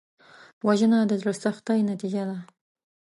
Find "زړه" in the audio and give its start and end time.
1.21-1.33